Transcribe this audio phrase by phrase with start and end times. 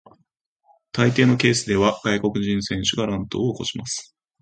[0.93, 4.15] 大抵のケースでは外国人選手が乱闘を起こします。